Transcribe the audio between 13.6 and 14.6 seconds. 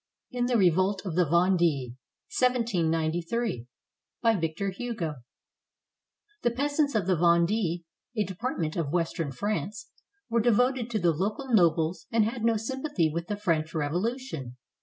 Revolution.